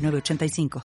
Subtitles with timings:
[0.00, 0.82] 906985.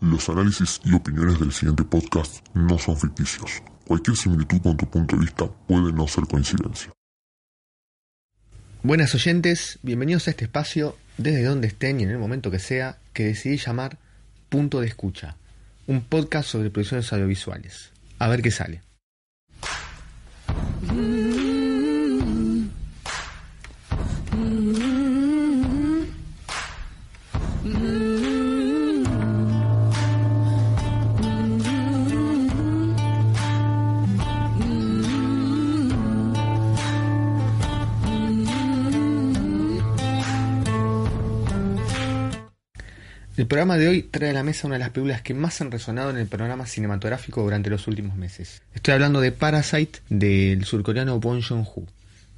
[0.00, 3.62] Los análisis y opiniones del siguiente podcast no son ficticios.
[3.84, 6.92] Cualquier similitud con tu punto de vista puede no ser coincidencia.
[8.84, 12.98] Buenas oyentes, bienvenidos a este espacio, desde donde estén y en el momento que sea,
[13.12, 13.98] que decidí llamar
[14.48, 15.36] Punto de Escucha,
[15.88, 17.90] un podcast sobre producciones audiovisuales.
[18.20, 18.82] A ver qué sale.
[43.38, 45.70] El programa de hoy trae a la mesa una de las películas que más han
[45.70, 48.62] resonado en el panorama cinematográfico durante los últimos meses.
[48.74, 51.86] Estoy hablando de Parasite del surcoreano Bong Joon-ho,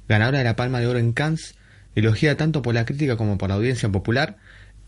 [0.07, 1.55] ganadora de la Palma de Oro en Cannes,
[1.95, 4.37] elogiada tanto por la crítica como por la audiencia popular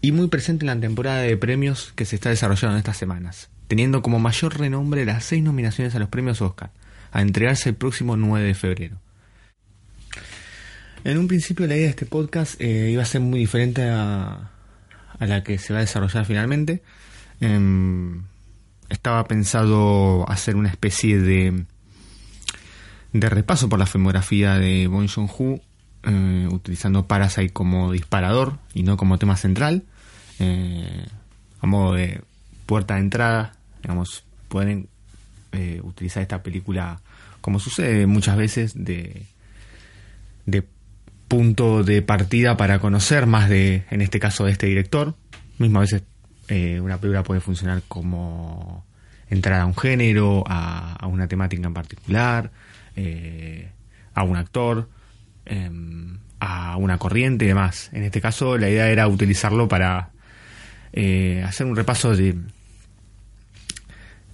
[0.01, 3.49] y muy presente en la temporada de premios que se está desarrollando en estas semanas,
[3.67, 6.69] teniendo como mayor renombre las seis nominaciones a los premios Oscar,
[7.11, 9.01] a entregarse el próximo 9 de febrero.
[11.05, 14.52] En un principio la idea de este podcast eh, iba a ser muy diferente a,
[15.23, 16.83] a la que se va a desarrollar finalmente.
[17.39, 18.23] Em,
[18.89, 21.65] estaba pensado hacer una especie de,
[23.13, 25.61] de repaso por la filmografía de Bong Joon-ho,
[26.03, 29.83] eh, utilizando Parasite como disparador y no como tema central,
[30.39, 31.05] eh,
[31.61, 32.21] a modo de
[32.65, 34.89] puerta de entrada, digamos, pueden
[35.53, 36.99] eh, utilizar esta película
[37.41, 39.25] como sucede muchas veces de,
[40.45, 40.65] de
[41.33, 45.15] punto de partida para conocer más de, en este caso, de este director.
[45.57, 46.03] Mismo a veces
[46.47, 48.85] eh, una película puede funcionar como
[49.31, 52.51] entrada a un género, a, una temática en particular,
[52.95, 53.71] eh,
[54.13, 54.89] a un actor,
[55.47, 55.71] eh,
[56.39, 57.89] a una corriente y demás.
[57.93, 60.11] En este caso, la idea era utilizarlo para
[60.91, 62.35] eh, hacer un repaso de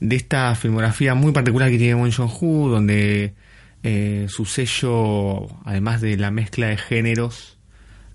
[0.01, 3.35] de esta filmografía muy particular que tiene Bong Joon-ho, donde
[3.83, 7.57] eh, su sello, además de la mezcla de géneros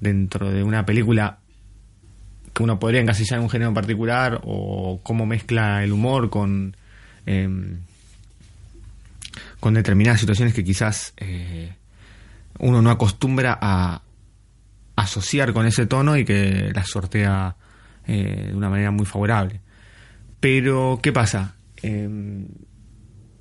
[0.01, 1.39] dentro de una película
[2.53, 6.77] que uno podría encasillar en un género en particular, o cómo mezcla el humor con,
[7.27, 7.49] eh,
[9.59, 11.73] con determinadas situaciones que quizás eh,
[12.61, 14.03] uno no acostumbra a
[14.97, 17.57] asociar con ese tono y que la sortea
[18.07, 19.61] eh, de una manera muy favorable.
[20.39, 21.57] Pero, ¿qué pasa?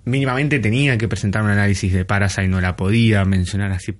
[0.05, 3.93] Mínimamente tenía que presentar un análisis de Parasite, no la podía mencionar así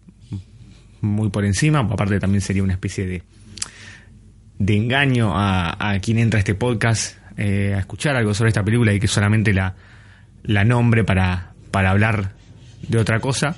[1.01, 3.23] muy por encima, aparte también sería una especie de,
[4.59, 8.63] de engaño a, a quien entra a este podcast eh, a escuchar algo sobre esta
[8.63, 9.75] película y que solamente la,
[10.43, 12.33] la nombre para, para hablar
[12.87, 13.55] de otra cosa.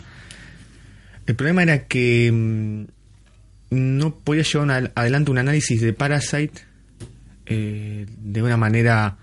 [1.27, 2.83] El problema era que mm,
[3.71, 6.61] no podía llevar una- adelante un análisis de Parasite
[7.47, 9.17] eh, de una manera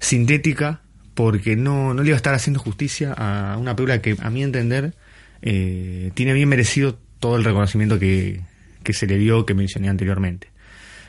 [0.00, 0.80] sintética
[1.14, 4.42] porque no, no le iba a estar haciendo justicia a una película que, a mi
[4.42, 4.94] entender,
[5.42, 8.40] eh, tiene bien merecido todo el reconocimiento que,
[8.82, 10.48] que se le dio, que mencioné anteriormente.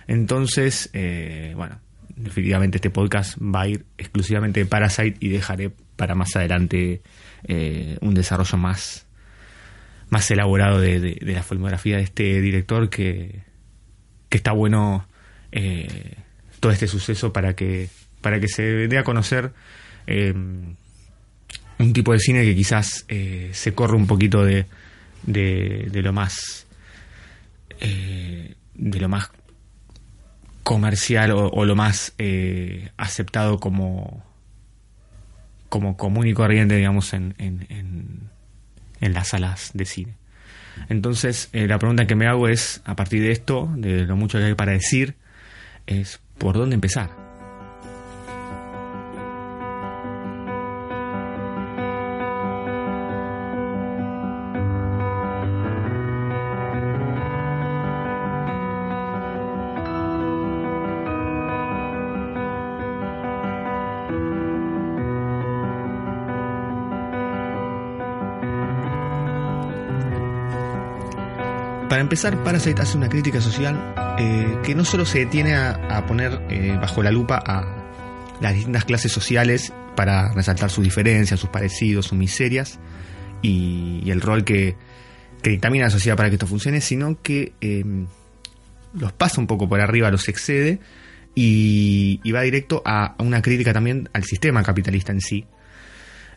[0.08, 1.80] Entonces, eh, bueno,
[2.16, 7.02] definitivamente este podcast va a ir exclusivamente de Parasite y dejaré para más adelante
[7.48, 9.08] eh, un desarrollo más,
[10.10, 13.42] más elaborado de, de- la filmografía de este director que,
[14.30, 15.08] que está bueno
[15.52, 16.16] eh,
[16.60, 17.90] todo este suceso para que,
[18.22, 19.52] para que se dé a conocer
[20.08, 20.34] eh,
[21.80, 24.66] un tipo de cine que quizás eh, se corre un poquito de,
[25.24, 26.68] de, lo más
[27.80, 29.32] eh, de lo más
[30.64, 34.24] comercial o, lo más eh, aceptado como
[35.70, 38.30] como común y corriente digamos en, en,
[39.02, 40.14] en, las salas de cine.
[40.90, 44.46] Entonces la pregunta que me hago es a partir de esto de lo mucho que
[44.46, 45.16] hay para decir
[45.86, 47.25] es por dónde empezar
[72.06, 76.78] empezar, Parasite hace una crítica social eh, que no solo se detiene a, poner eh,
[76.80, 77.66] bajo la lupa a
[78.42, 82.80] las distintas clases sociales para resaltar sus diferencias, sus parecidos, sus miserias
[83.42, 84.76] y, el rol que,
[85.42, 88.06] que, dictamina la sociedad para que esto funcione, sino que em,
[88.94, 90.80] los pasa un poco por arriba, los excede
[91.34, 95.46] y, va directo a, una crítica también al sistema capitalista en sí.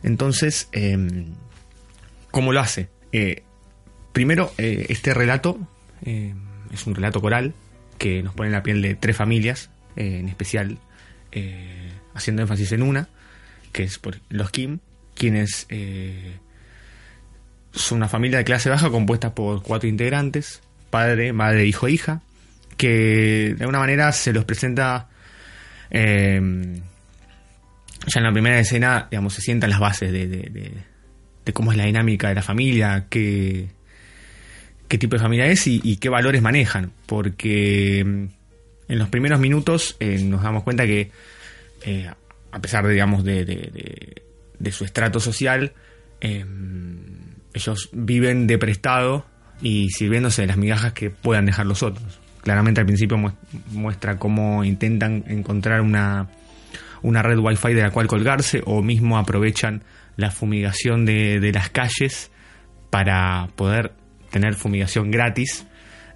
[0.01, 1.33] Entonces, em,
[2.31, 2.89] ¿cómo lo hace?
[4.09, 5.59] Eh, primero, eh, este relato
[6.03, 6.35] em,
[6.73, 7.53] es un relato coral
[7.97, 10.77] que nos pone en la piel de tres familias, eh, en especial
[12.15, 13.07] haciendo énfasis en una,
[13.71, 14.79] que es por los Kim,
[15.13, 15.67] quienes
[17.71, 22.21] son una familia de clase baja compuesta por cuatro integrantes, padre, madre, hijo e hija,
[22.77, 25.09] que de alguna manera se los presenta
[25.91, 26.41] eh,
[28.07, 31.85] ya en la primera escena, digamos, se sientan las bases de, de, cómo es la
[31.85, 33.69] dinámica de la familia, qué,
[34.89, 39.95] qué tipo de familia es y, qué valores manejan, porque mm, en los primeros minutos
[40.01, 41.11] eh, nos damos cuenta que
[41.85, 42.11] eh,
[42.51, 43.45] a pesar, digamos, de,
[44.59, 45.71] de su estrato social,
[46.19, 49.25] ellos viven de prestado
[49.61, 52.19] y sirviéndose de las migajas que puedan dejar los otros.
[52.41, 53.17] Claramente al principio
[53.71, 56.27] muestra cómo intentan encontrar una,
[57.01, 59.83] una red wifi de la cual colgarse o mismo aprovechan
[60.15, 62.31] la fumigación de, las calles
[62.89, 63.93] para poder
[64.31, 65.65] tener fumigación gratis.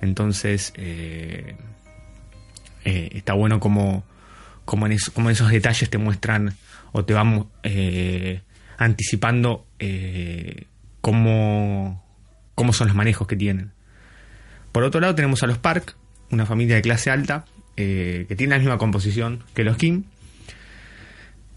[0.02, 1.56] Entonces eh,
[2.86, 4.04] eh, está bueno como,
[4.66, 6.56] como, en como esos detalles te muestran
[6.92, 8.42] o te vamos eh,
[8.78, 9.66] anticipando
[11.02, 12.04] cómo,
[12.56, 13.72] cómo son los manejos que tienen.
[14.72, 15.96] Por otro lado tenemos a los Park,
[16.32, 17.46] una familia de clase alta
[17.76, 20.06] que tiene la misma composición que los Kim,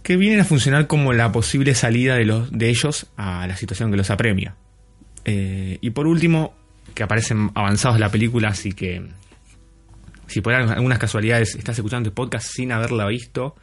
[0.02, 3.90] que vienen a funcionar como la posible salida de, los, de ellos a la situación
[3.90, 4.54] que los apremia.
[5.26, 6.54] Eh, y por último,
[6.94, 9.02] que aparecen avanzados la película, así que
[10.26, 13.54] si por algunas casualidades estás escuchando el podcast sin haberla visto,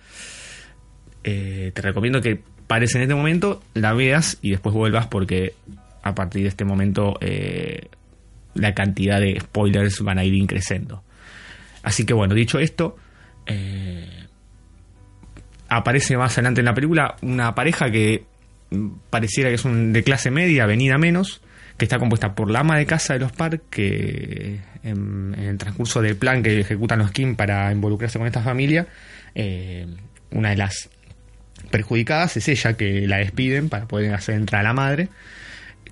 [1.24, 5.56] eh, te recomiendo que pares en este momento, la veas y después vuelvas porque
[6.04, 7.18] a partir de este momento
[8.54, 11.04] la cantidad de spoilers van a ir increciendo.
[11.83, 12.95] Así que bueno, dicho esto,
[13.45, 14.07] eh,
[15.68, 18.25] aparece más adelante en la película una pareja que
[19.10, 21.42] pareciera que es un, de clase media, venida menos,
[21.77, 26.01] que está compuesta por la ama de casa de los Park, que en, el transcurso
[26.01, 28.87] del plan que ejecutan los Kim para involucrarse con esta familia,
[29.35, 29.87] eh,
[30.31, 30.89] una de las
[31.71, 35.09] perjudicadas es ella, que la despiden para poder hacer entrar a la madre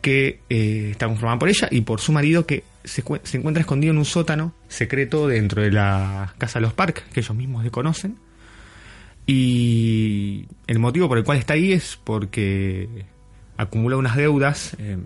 [0.02, 4.00] que eh, está conformada por ella y por su marido que se, encuentra escondido en
[4.00, 8.18] un sótano secreto dentro de la casa de los Park, que ellos mismos desconocen.
[9.28, 13.06] Y el motivo por el cual está ahí es porque
[13.56, 14.98] acumula unas deudas, eh,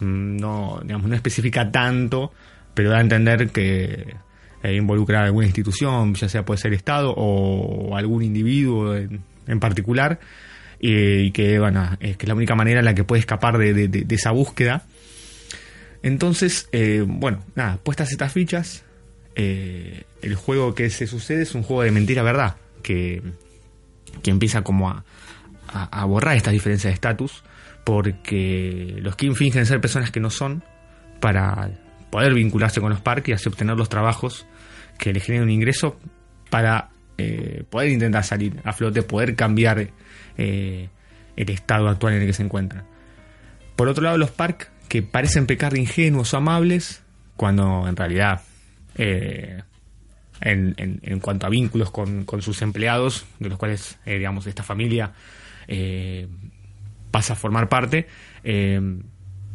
[0.00, 2.32] no, digamos, no especifica tanto,
[2.74, 4.14] pero da a entender que
[4.62, 10.20] eh, involucra a alguna institución, ya sea puede ser Estado o algún individuo en particular,
[10.80, 14.06] y que, bueno, es que es la única manera en la que puede escapar de,
[14.08, 14.84] esa búsqueda.
[16.02, 18.84] Entonces, eh, bueno, nada, puestas estas fichas,
[19.34, 23.22] eh, el juego que se sucede es un juego de mentira-verdad, que,
[24.22, 25.04] que empieza como a,
[25.68, 27.44] a, borrar estas diferencias de estatus,
[27.90, 30.62] porque los Kim fingen ser personas que no son,
[31.18, 31.72] para
[32.08, 34.46] poder vincularse con los parques y así obtener los trabajos
[34.96, 35.98] que les generen un ingreso
[36.50, 39.88] para eh, poder intentar salir a flote, poder cambiar
[40.38, 40.88] eh,
[41.34, 42.84] el estado actual en el que se encuentran.
[43.74, 47.02] Por otro lado, los Park, que parecen pecar de ingenuos o amables,
[47.34, 48.42] cuando en realidad,
[48.98, 49.62] eh,
[50.42, 55.12] en, cuanto a vínculos con, sus empleados, de los cuales, digamos, esta familia
[57.10, 58.06] pasa a formar parte,
[58.42, 59.04] en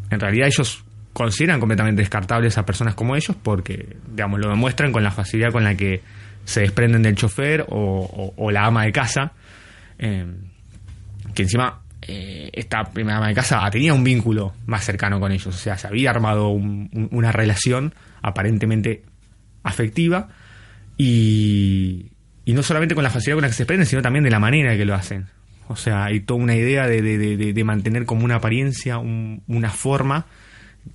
[0.10, 0.86] realidad ellos
[1.16, 5.64] consideran completamente descartables a personas como ellos porque, digamos, lo demuestran con la facilidad con
[5.64, 6.02] la que
[6.44, 9.32] se desprenden del chofer o, la ama de casa,
[9.98, 10.26] eh,
[11.34, 15.48] que encima eh, esta primera ama de casa tenía un vínculo más cercano con ellos,
[15.48, 19.04] o sea, se había armado una relación aparentemente
[19.64, 20.28] afectiva
[20.98, 22.12] y,
[22.44, 24.40] y no solamente con la facilidad con la que se desprenden, sino también de la
[24.40, 25.28] manera que lo hacen.
[25.68, 30.28] O sea, hay toda una idea de, de, mantener como una apariencia, una forma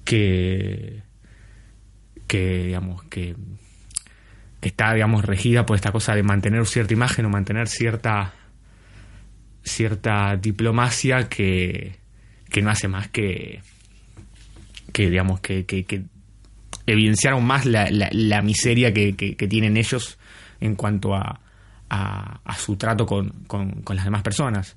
[0.05, 1.03] que,
[2.29, 3.35] que digamos, que
[4.63, 8.35] está, digamos, regida por esta cosa de mantener cierta imagen o mantener cierta
[9.63, 11.97] cierta diplomacia que,
[12.49, 13.61] que no hace más que
[14.93, 16.03] que digamos que, que,
[16.87, 19.13] evidenciar aún más la, la, miseria que,
[19.49, 20.19] tienen ellos
[20.61, 21.41] en cuanto a,
[21.91, 24.77] a, su trato con, con, las demás personas.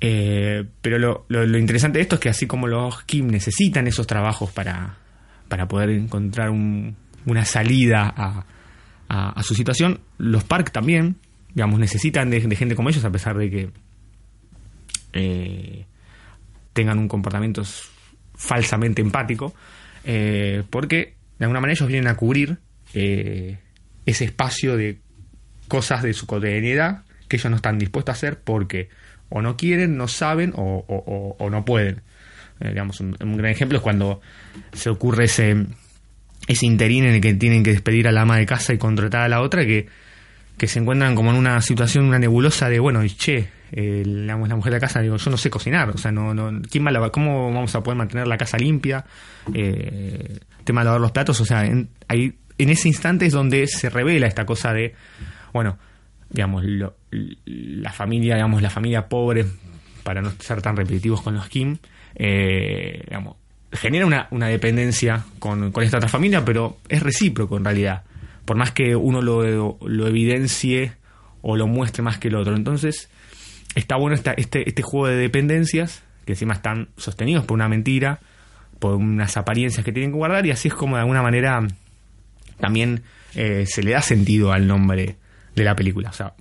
[0.00, 4.50] Eh, pero lo, interesante de esto es que así como los Kim necesitan esos trabajos
[4.50, 4.98] para,
[5.48, 8.12] para poder encontrar una salida
[9.08, 10.00] a, su situación.
[10.18, 11.16] Los Park también,
[11.54, 13.70] digamos, necesitan de, gente como ellos, a pesar de que
[15.12, 15.86] eh,
[16.72, 17.62] tengan un comportamiento
[18.34, 19.54] falsamente empático,
[20.04, 22.58] eh, porque de alguna manera ellos vienen a cubrir
[22.92, 25.00] ese espacio de
[25.68, 28.88] cosas de su cotidianidad que ellos no están dispuestos a hacer porque
[29.28, 32.02] o no quieren, no saben o, no pueden.
[32.60, 34.20] digamos, un, gran ejemplo es cuando
[34.72, 35.66] se ocurre ese,
[36.46, 39.22] ese interín en el que tienen que despedir a la ama de casa y contratar
[39.22, 39.86] a la otra, que,
[40.56, 44.64] que se encuentran como en una situación, una nebulosa de, bueno, che, eh, la, mujer
[44.64, 47.52] de la casa, digo, yo no sé cocinar, o sea, no, no, ¿quién va ¿cómo
[47.52, 49.04] vamos a poder mantener la casa limpia?
[49.52, 53.66] Eh, tema de lavar los platos, o sea, en, ahí, en ese instante es donde
[53.66, 54.94] se revela esta cosa de,
[55.56, 55.78] bueno,
[56.30, 56.64] digamos,
[57.44, 59.46] la familia, digamos, la familia pobre,
[60.02, 61.78] para no ser tan repetitivos con los Kim,
[62.14, 63.36] eh, digamos,
[63.72, 68.04] genera una, una dependencia con, esta otra familia, pero es recíproco en realidad.
[68.44, 70.92] Por más que uno lo, lo evidencie
[71.42, 72.54] o lo muestre más que el otro.
[72.54, 73.10] Entonces,
[73.74, 78.20] está bueno este, este juego de dependencias, que encima están sostenidos por una mentira,
[78.78, 81.66] por unas apariencias que tienen que guardar, y así es como de alguna manera
[82.58, 83.02] también
[83.34, 85.16] eh, se le da sentido al nombre
[85.56, 86.10] de la película.
[86.10, 86.34] O sea,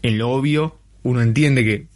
[0.00, 1.86] en lo obvio, uno entiende que,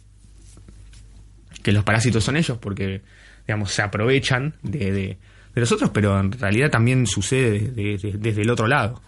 [1.63, 3.01] que los parásitos son ellos, porque
[3.47, 5.17] digamos, se aprovechan de, de,
[5.55, 9.01] los otros, pero en realidad también sucede desde, el otro lado.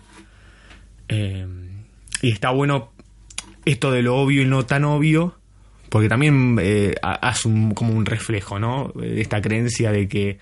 [1.10, 1.46] Eh,
[2.22, 2.94] y está bueno
[3.66, 5.38] esto de lo obvio y no tan obvio,
[5.90, 8.94] porque también eh, hace como un reflejo, ¿no?
[8.96, 10.40] De esta creencia de que,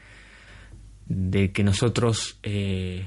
[1.07, 3.05] de que nosotros, eh,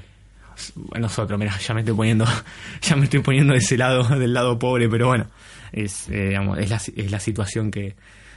[0.99, 2.25] nosotros, mira, ya me estoy poniendo,
[2.81, 5.27] ya me estoy poniendo de ese lado, del lado pobre, pero bueno,
[5.71, 7.95] es, eh, es, la, es la situación que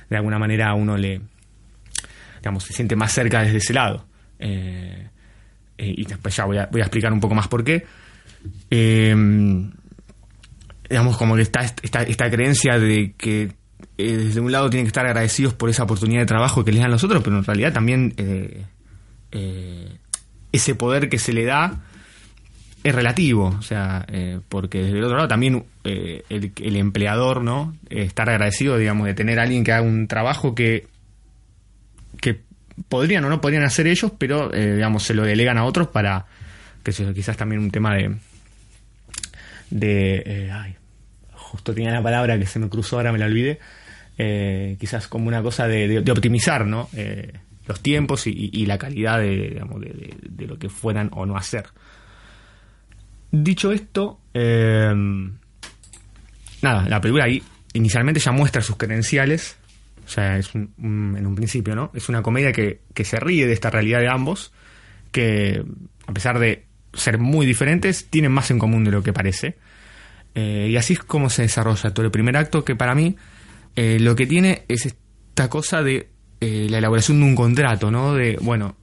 [0.08, 1.20] de alguna manera a uno le,
[2.36, 4.06] digamos, se siente más cerca desde ese lado.
[4.38, 5.08] Eh,
[5.78, 7.86] eh, y después ya voy a, voy a, explicar un poco más por qué.
[10.90, 13.52] Digamos, como que está esta creencia de que
[13.96, 16.90] desde un lado tienen que estar agradecidos por esa oportunidad de trabajo que les dan
[16.90, 18.14] los otros, pero en realidad también
[20.52, 21.80] ese poder que se le da
[22.84, 24.06] es relativo, o sea,
[24.48, 27.76] porque desde el otro lado también el, el, empleador, ¿no?
[27.88, 30.86] Estar agradecido, digamos, de tener a alguien que haga un trabajo que
[32.20, 32.40] que
[32.88, 36.26] podrían o no podrían hacer ellos, pero eh, digamos se lo delegan a otros para
[36.82, 38.16] que sea quizás también un tema de
[39.70, 40.74] de eh, ay,
[41.32, 43.58] justo tenía la palabra que se me cruzó ahora me la olvidé
[44.18, 46.88] eh, quizás como una cosa de, optimizar ¿no?
[47.66, 51.66] los tiempos y, la calidad de, digamos, de, lo que fueran o no hacer
[53.32, 54.20] dicho esto
[56.62, 59.56] nada la película ahí inicialmente ya muestra sus credenciales
[60.04, 60.72] o sea, es un,
[61.16, 61.90] en un principio, ¿no?
[61.94, 64.52] Es una comedia que, que se ríe de esta realidad de ambos,
[65.10, 65.64] que
[66.06, 69.56] a pesar de ser muy diferentes, tienen más en común de lo que parece.
[70.34, 73.16] Eh, y así es como se desarrolla todo el primer acto, que para mí
[73.76, 76.08] eh, lo que tiene es esta cosa de
[76.40, 78.14] eh, la elaboración de un contrato, ¿no?
[78.14, 78.76] De, bueno,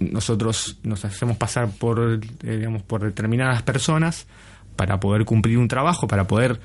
[0.00, 4.26] nosotros nos hacemos pasar por, digamos, por determinadas personas
[4.76, 6.60] para poder cumplir un trabajo, para poder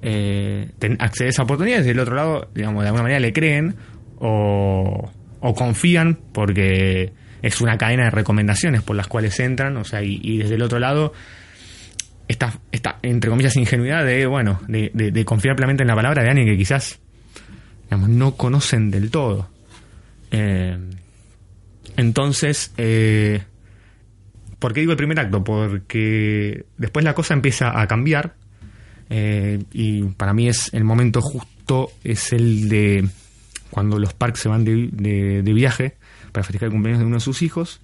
[0.00, 3.76] eh, accede a esa oportunidad, desde el otro lado, digamos, de alguna manera le creen
[4.18, 5.10] o,
[5.54, 10.54] confían porque es una cadena de recomendaciones por las cuales entran, o sea, y, desde
[10.54, 11.12] el otro lado,
[12.26, 16.46] esta, esta, entre comillas, ingenuidad de, bueno, de, confiar plenamente en la palabra de alguien
[16.46, 17.00] que quizás,
[17.84, 19.48] digamos, no conocen del todo.
[20.30, 20.76] Eh,
[21.98, 23.42] entonces, eh,
[24.60, 25.42] ¿por qué digo el primer acto?
[25.42, 28.36] Porque después la cosa empieza a cambiar
[29.10, 33.08] eh, y para mí es el momento justo, es el de
[33.70, 35.96] cuando los Parks se van de, viaje
[36.30, 37.80] para festejar el cumpleaños de uno de sus hijos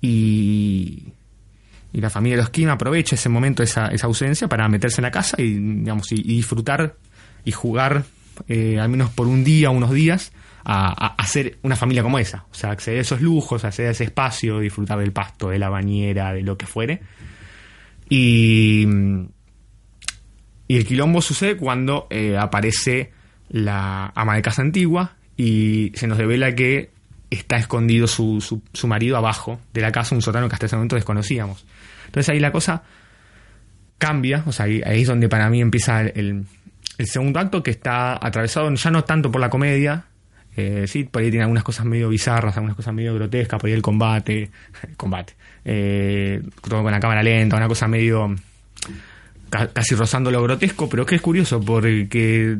[0.00, 1.12] y,
[1.92, 5.04] y la familia de los Kim aprovecha ese momento, esa, esa ausencia para meterse en
[5.04, 6.96] la casa y, digamos, y, disfrutar
[7.44, 8.04] y jugar
[8.48, 10.32] eh, al menos por un día, unos días,
[10.64, 12.46] a, hacer una familia como esa.
[12.50, 15.68] O sea, acceder a esos lujos, acceder a ese espacio, disfrutar del pasto, de la
[15.68, 17.00] bañera, de lo que fuere.
[18.08, 18.86] Y
[20.70, 23.10] y el quilombo sucede cuando eh, aparece
[23.48, 26.92] la ama de casa antigua y se nos revela que
[27.28, 28.40] está escondido su,
[28.72, 31.66] su, marido abajo de la casa, un sótano que hasta ese momento desconocíamos.
[32.06, 32.84] Entonces ahí la cosa
[33.98, 36.46] cambia, o sea, ahí, es donde para mí empieza el,
[37.00, 40.04] segundo acto que está atravesado ya no tanto por la comedia,
[40.56, 43.74] eh, sí, por ahí tiene algunas cosas medio bizarras, algunas cosas medio grotescas, por ahí
[43.74, 44.50] el combate,
[44.96, 48.34] combate, eh, todo con la cámara lenta, una cosa medio
[49.50, 52.58] casi rozando lo grotesco, pero que es curioso porque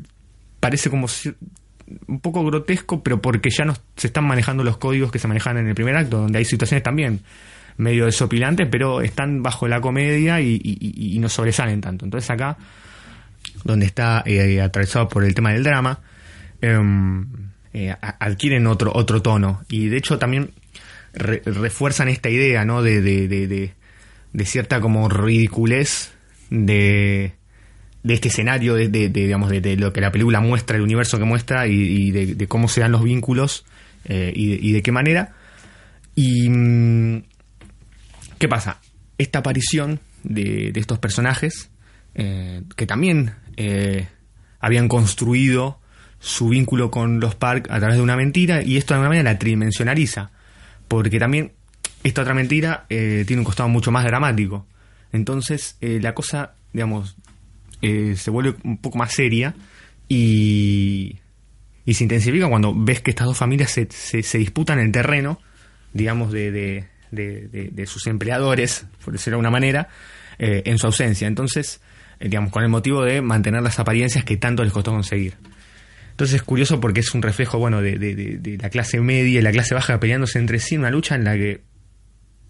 [0.58, 1.06] parece como
[2.06, 5.56] un poco grotesco, pero porque ya no se están manejando los códigos que se manejan
[5.58, 7.20] en el primer acto, donde hay situaciones también
[7.76, 12.04] medio desopilantes, pero están bajo la comedia y, no sobresalen tanto.
[12.04, 12.56] Entonces acá,
[13.64, 16.00] donde está eh, atravesado por el tema del drama,
[16.60, 19.62] em, eh, adquieren otro, otro tono.
[19.68, 20.50] Y de hecho también
[21.12, 22.82] refuerzan esta idea, ¿no?
[22.82, 26.12] De, de, de, cierta como ridiculez
[26.50, 27.34] de,
[28.02, 31.66] de este escenario, de, digamos, de, lo que la película muestra, el universo que muestra
[31.66, 33.64] y, de, cómo se dan los vínculos
[34.04, 35.34] eh, y, de, qué manera.
[36.14, 37.22] Y mm,
[38.38, 38.80] ¿qué pasa?
[39.18, 41.70] Esta aparición de, estos personajes,
[42.14, 43.34] eh, que también
[44.58, 45.79] habían construido
[46.20, 49.32] su vínculo con los Park a través de una mentira, y esto de alguna manera
[49.32, 50.30] la tridimensionaliza,
[50.86, 51.52] porque también
[52.04, 54.66] esta otra mentira tiene un costado mucho más dramático.
[55.12, 57.16] Entonces, la cosa, digamos,
[57.82, 59.54] eh, se vuelve un poco más seria
[60.06, 61.16] y,
[61.86, 65.40] y se intensifica cuando ves que estas dos familias se, se, disputan el terreno,
[65.94, 69.88] digamos, de, de, de, sus empleadores, por decirlo de alguna manera,
[70.38, 71.26] eh, en su ausencia.
[71.26, 71.80] Entonces,
[72.18, 75.34] eh, digamos, con el motivo de mantener las apariencias que tanto les costó conseguir.
[76.20, 79.52] Entonces es curioso porque es un reflejo, bueno, de, de, la clase media y la
[79.52, 81.62] clase baja peleándose entre sí una lucha en la que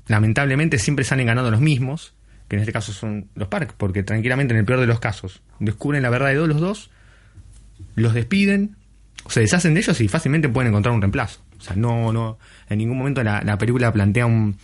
[0.09, 2.17] lamentablemente siempre salen ganando los mismos
[2.49, 5.41] que en este caso son los Park, porque tranquilamente en el peor de los casos
[5.61, 6.91] descubren la verdad de los dos,
[7.95, 8.75] los despiden,
[9.29, 11.41] se deshacen de ellos y fácilmente pueden encontrar un reemplazo.
[11.57, 14.57] O sea, no, no, en ningún momento la, película plantea un,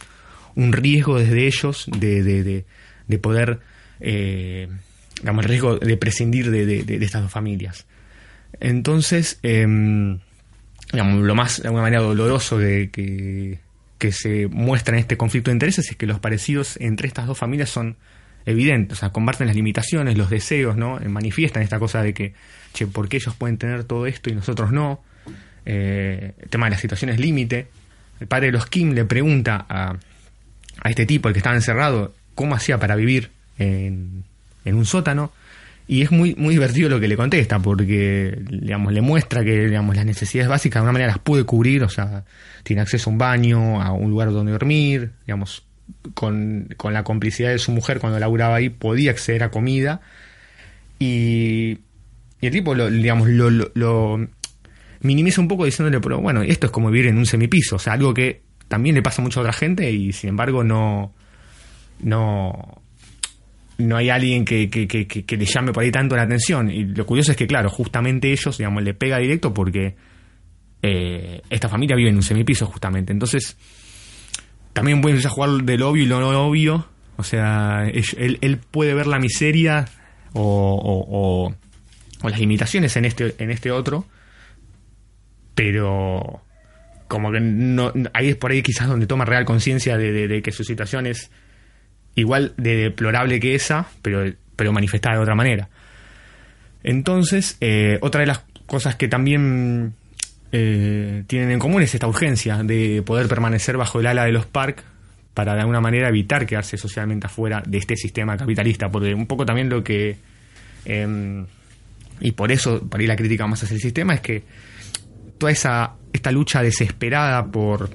[0.56, 2.64] un, riesgo desde ellos de, de,
[3.06, 3.60] de, poder,
[4.00, 4.66] eh,
[5.20, 7.86] digamos, el riesgo de prescindir de, estas dos familias.
[8.60, 9.94] Entonces, digamos,
[10.92, 13.60] lo más, de alguna manera, doloroso que,
[13.98, 17.38] que se muestra en este conflicto de intereses es que los parecidos entre estas dos
[17.38, 17.96] familias son
[18.44, 21.00] evidentes, o sea, comparten las limitaciones, los deseos, ¿no?
[21.00, 22.32] Eh, manifiestan esta cosa de que,
[22.72, 25.02] che, ¿por qué ellos pueden tener todo esto y nosotros no?
[25.64, 27.66] Eh, el tema de las situaciones límite.
[28.20, 29.96] El padre de los Kim le pregunta a,
[30.80, 34.22] a este tipo, el que estaba encerrado, cómo hacía para vivir en,
[34.64, 35.32] en un sótano.
[35.88, 39.94] Y es muy, muy divertido lo que le contesta, porque digamos, le muestra que digamos,
[39.94, 42.24] las necesidades básicas de alguna manera las puede cubrir, o sea,
[42.64, 45.64] tiene acceso a un baño, a un lugar donde dormir, digamos,
[46.14, 50.00] con, con la complicidad de su mujer cuando laburaba ahí podía acceder a comida.
[50.98, 51.78] Y,
[52.40, 54.28] y el tipo lo, digamos, lo, lo,
[55.00, 57.94] minimiza un poco diciéndole, pero bueno, esto es como vivir en un semipiso, o sea,
[57.94, 61.14] algo que también le pasa mucho a otra gente y sin embargo no,
[62.00, 62.82] no,
[63.78, 66.70] no hay alguien que, que, que, le llame por ahí tanto la atención.
[66.70, 69.96] Y lo curioso es que, claro, justamente ellos, digamos, le pega directo porque
[70.82, 73.12] eh, esta familia vive en un semipiso, justamente.
[73.12, 73.56] Entonces,
[74.72, 76.86] también puede empezar a jugar del obvio y lo no obvio.
[77.16, 79.86] O sea, él, él puede ver la miseria
[80.32, 81.54] o,
[82.22, 84.04] o, las limitaciones en este, en este otro,
[85.54, 86.42] pero
[87.08, 90.50] como que no, ahí es por ahí quizás donde toma real conciencia de, de que
[90.50, 91.30] su situación es
[92.16, 94.24] igual de deplorable que esa, pero,
[94.56, 95.68] pero manifestada de otra manera.
[96.82, 99.94] Entonces, eh, otra de las cosas que también
[100.52, 104.46] eh, tienen en común es esta urgencia de poder permanecer bajo el ala de los
[104.46, 104.82] Park
[105.34, 109.44] para de alguna manera evitar quedarse socialmente afuera de este sistema capitalista, porque un poco
[109.44, 110.16] también lo que...
[110.84, 111.44] Em,
[112.20, 114.42] y por eso, para ir la crítica más hacia el sistema, es que
[115.36, 117.90] toda esa esta lucha desesperada por,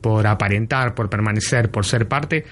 [0.00, 2.44] por aparentar, por permanecer, por ser parte,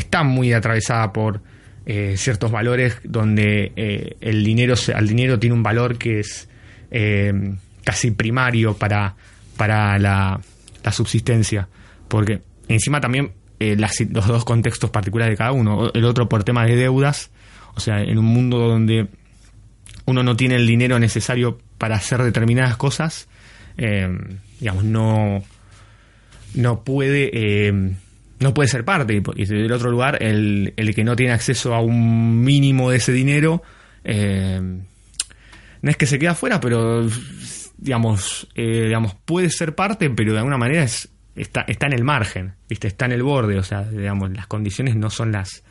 [0.00, 1.40] está muy atravesada por
[1.86, 6.48] eh, ciertos valores donde eh, el dinero al dinero tiene un valor que es
[6.90, 7.32] eh,
[7.84, 9.14] casi primario para,
[9.56, 10.40] para la,
[10.92, 11.68] subsistencia.
[12.08, 15.90] Porque encima también los dos contextos particulares de cada uno.
[15.94, 17.30] El otro por temas de deudas,
[17.74, 19.08] o sea, en un mundo donde
[20.06, 23.28] uno no tiene el dinero necesario para hacer determinadas cosas,
[24.58, 25.42] digamos, no,
[26.54, 27.94] no puede
[28.40, 29.22] no puede ser parte.
[29.36, 33.12] Y del otro lugar, el, el que no tiene acceso a un mínimo de ese
[33.12, 33.62] dinero,
[34.02, 34.58] eh,
[35.82, 37.06] no es que se queda fuera, pero
[37.76, 42.04] digamos, eh, digamos, puede ser parte, pero de alguna manera es, está, está en el
[42.04, 42.88] margen, ¿viste?
[42.88, 45.62] está en el borde, o sea, digamos, las condiciones no son las,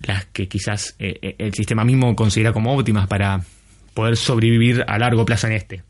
[0.00, 3.40] las que quizás eh, el sistema mismo considera como óptimas para
[3.94, 5.82] poder sobrevivir a largo plazo en este.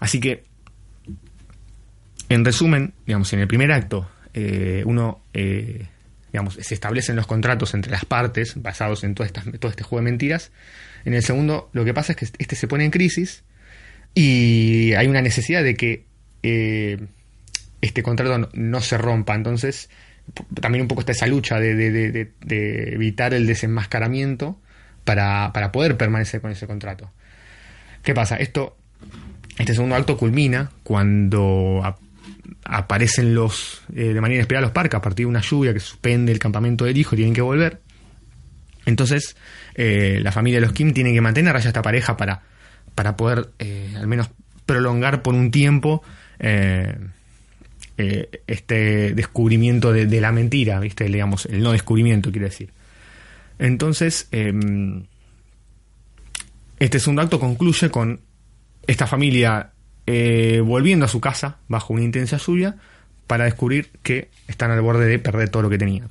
[0.00, 0.49] así que
[2.30, 5.86] en resumen, digamos, en el primer acto, eh, uno, eh,
[6.32, 9.26] digamos, se establecen los contratos entre las partes basados en todo,
[9.58, 10.52] todo este juego de mentiras.
[11.04, 13.42] En el segundo, lo que pasa es que este se pone en crisis
[14.14, 16.04] y hay una necesidad de que
[16.44, 17.04] eh,
[17.80, 19.34] este contrato no, se rompa.
[19.34, 19.90] Entonces,
[20.60, 22.30] también un poco está esa lucha de,
[22.92, 24.56] evitar el desenmascaramiento
[25.04, 27.10] para, para, poder permanecer con ese contrato.
[28.04, 28.36] ¿Qué pasa?
[28.36, 28.76] Esto,
[29.58, 31.82] este segundo acto culmina cuando
[32.64, 36.32] aparecen los, eh, de manera inesperada los parques a partir de una lluvia que suspende
[36.32, 37.80] el campamento del hijo, tienen que volver.
[38.86, 39.36] Entonces,
[39.74, 42.42] eh, la familia de los Kim tiene que mantener a esta pareja para,
[42.94, 44.30] para poder eh, al menos
[44.66, 46.02] prolongar por un tiempo
[48.46, 51.04] este descubrimiento de, de, la mentira, ¿viste?
[51.04, 52.70] Digamos, el no descubrimiento, quiere decir.
[53.58, 55.04] Entonces, em,
[56.78, 58.20] este segundo acto concluye con
[58.86, 59.72] esta familia
[60.12, 62.74] eh, volviendo a su casa bajo una intensa lluvia
[63.28, 66.08] para descubrir que están al borde de perder todo lo que tenían.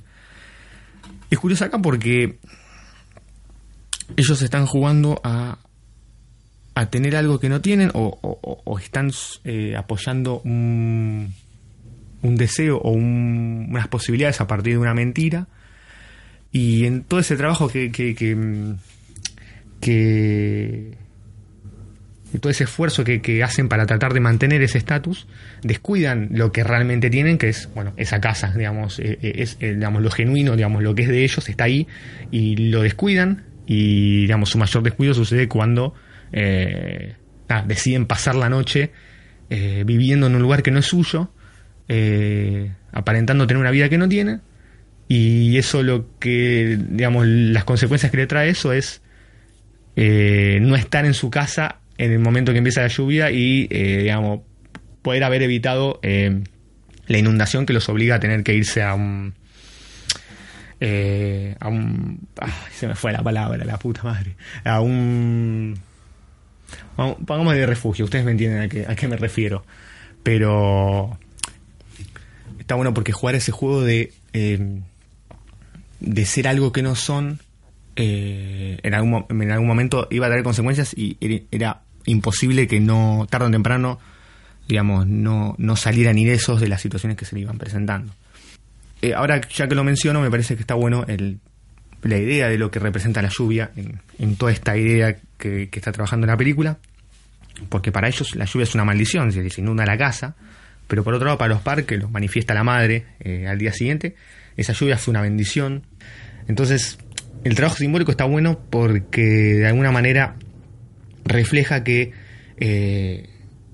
[1.28, 2.38] Es curioso acá porque
[4.16, 5.58] ellos están jugando a,
[6.74, 9.12] a tener algo que no tienen o, están
[9.44, 11.34] eh, apoyando un,
[12.22, 15.46] un, deseo o unas posibilidades a partir de una mentira.
[16.52, 18.76] Y en todo ese trabajo que, que, que,
[19.78, 20.96] que
[22.38, 25.26] todo ese esfuerzo que, hacen para tratar de mantener ese estatus,
[25.62, 29.74] descuidan lo que realmente tienen, que es, bueno, esa casa, digamos, eh, eh, es, eh,
[29.74, 31.88] digamos, lo genuino, digamos, lo que es de ellos está ahí,
[32.30, 35.94] y lo descuidan, y, digamos, su mayor descuido sucede cuando
[37.66, 38.92] deciden pasar la noche
[39.48, 41.32] viviendo en un lugar que no es suyo,
[42.92, 44.40] aparentando tener una vida que no tiene,
[45.08, 49.02] y eso lo que, digamos, las consecuencias que le trae eso es
[49.96, 54.40] no estar en su casa en el momento que empieza la lluvia y, eh, digamos,
[55.02, 56.42] poder haber evitado eh,
[57.06, 59.34] la inundación que los obliga a tener que irse a un...
[60.80, 62.26] Eh, a un...
[62.72, 64.34] se me fue la palabra, la puta madre.
[64.64, 65.78] A un...
[66.96, 69.66] Pongamos de refugio, ustedes me entienden a qué, a qué me refiero.
[70.22, 71.18] Pero
[72.58, 74.14] está bueno porque jugar ese juego de,
[76.00, 77.40] de ser algo que no son,
[77.94, 81.18] en, algún, en algún momento iba a tener consecuencias y
[81.50, 83.98] era imposible que no, tarde o temprano,
[84.68, 88.12] digamos, no, no salieran ilesos de las situaciones que se le iban presentando.
[89.02, 91.40] Eh, ahora, ya que lo menciono, me parece que está bueno el,
[92.02, 93.70] la idea de lo que representa la lluvia
[94.18, 96.78] en, toda esta idea que, está trabajando en la película,
[97.68, 100.34] porque para ellos la lluvia es una maldición, se les inunda la casa,
[100.86, 104.16] pero por otro lado, para los parques, los manifiesta la madre eh, al día siguiente,
[104.56, 105.82] esa lluvia fue una bendición.
[106.48, 106.98] Entonces,
[107.44, 110.36] el trabajo simbólico está bueno porque de alguna manera
[111.24, 112.12] refleja que
[112.58, 113.28] eh,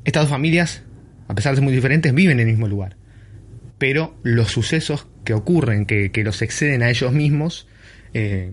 [0.05, 0.83] estas dos familias,
[1.29, 2.97] a pesar de ser muy diferentes, viven en el mismo lugar.
[3.79, 7.67] Pero los sucesos que ocurren, que, los exceden a ellos mismos,
[8.15, 8.53] eh,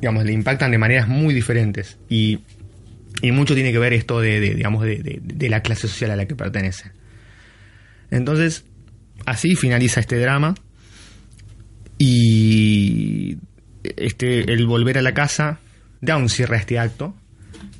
[0.00, 1.98] digamos, le impactan de maneras muy diferentes.
[2.08, 2.40] Y,
[3.22, 6.90] mucho tiene que ver esto de, digamos, de, la clase social a la que pertenece
[8.10, 8.64] Entonces,
[9.26, 10.54] así finaliza este drama.
[11.98, 13.36] Y
[13.84, 15.60] este, el volver a la casa
[16.00, 17.14] da un cierre a este acto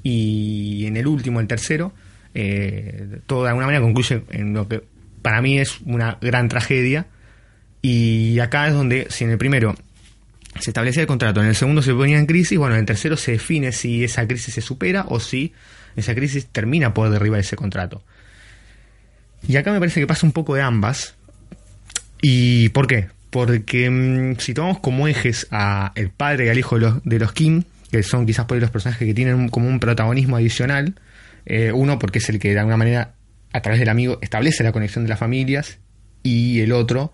[0.02, 1.92] y en el último, el tercero,
[2.34, 4.82] eh, todo de alguna manera concluye en lo que
[5.22, 7.06] para mí es una gran tragedia.
[7.80, 9.74] Y acá es donde, si en el primero
[10.60, 13.16] se establecía el contrato, en el segundo se ponía en crisis, bueno, en el tercero
[13.16, 15.52] se define si esa crisis se supera o si
[15.96, 18.02] esa crisis termina por derribar ese contrato.
[19.46, 21.14] Y acá me parece que pasa un poco de ambas.
[22.20, 23.08] ¿Y por qué?
[23.30, 27.18] Porque mm, si tomamos como ejes a el padre y al hijo de los, de
[27.18, 30.94] los Kim, que son quizás por los personajes que tienen como un protagonismo adicional.
[31.44, 33.14] Eh, uno, porque es el que de alguna manera,
[33.52, 35.78] a través del amigo, establece la conexión de las familias.
[36.22, 37.12] Y el otro,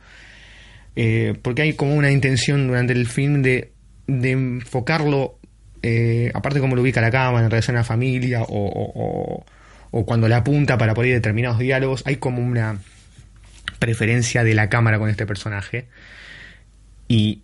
[0.95, 3.73] eh, porque hay como una intención durante el film de,
[4.07, 5.41] enfocarlo,
[5.83, 9.45] eh, aparte como lo ubica la cámara en relación a la familia o,
[9.91, 12.79] o, cuando le apunta para poner determinados diálogos, hay como una
[13.81, 15.89] preferencia de la cámara con este personaje.
[17.09, 17.43] Y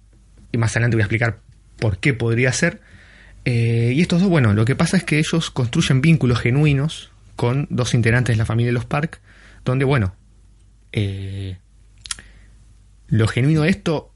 [0.57, 1.41] más adelante voy a explicar
[1.81, 2.94] por qué podría ser.
[3.45, 7.67] Eh, y estos dos, bueno, lo que pasa es que ellos construyen vínculos genuinos con
[7.71, 9.21] dos integrantes de la familia de los Park,
[9.65, 10.15] donde, bueno,
[10.93, 11.59] eh,
[13.09, 14.13] lo genuino de esto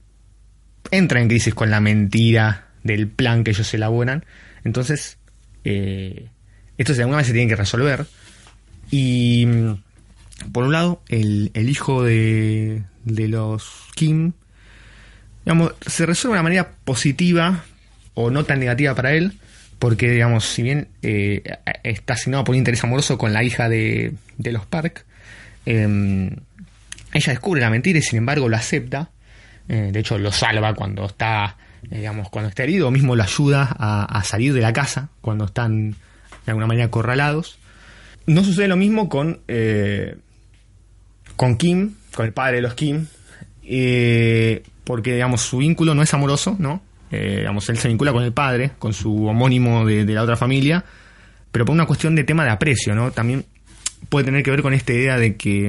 [0.90, 4.24] entra en crisis con la mentira del plan que ellos elaboran.
[4.64, 5.18] Entonces,
[5.64, 6.28] eh,
[6.78, 8.06] esto de alguna manera se tiene que resolver.
[8.90, 9.46] Y
[10.52, 14.32] por un lado, el, hijo de, de los Kim,
[15.86, 17.64] se resuelve de una manera positiva,
[18.20, 19.34] o no tan negativa para él,
[19.78, 21.40] porque, digamos, si bien eh,
[21.84, 25.04] está asignado por un interés amoroso con la hija de, de los Park,
[25.66, 26.30] em,
[27.12, 29.10] ella descubre la mentira y sin embargo lo acepta.
[29.68, 33.76] Eh, de hecho, lo salva cuando está, digamos, cuando está herido, o mismo lo ayuda
[33.78, 35.96] a, salir de la casa cuando están de
[36.48, 37.60] alguna manera acorralados.
[38.26, 40.16] No sucede lo mismo con, eh,
[41.36, 43.06] con Kim, con el padre de los Kim,
[44.82, 46.87] porque, digamos, su vínculo no es amoroso, ¿no?
[47.10, 50.84] Eh, digamos, él se vincula con el padre, con su homónimo de, la otra familia,
[51.50, 53.10] pero por una cuestión de tema de aprecio, ¿no?
[53.12, 53.46] También
[54.08, 55.68] puede tener que ver con esta idea de que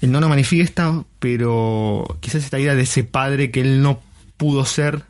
[0.00, 4.02] él no lo manifiesta, pero quizás esta idea de ese padre que él no
[4.38, 5.02] pudo ser,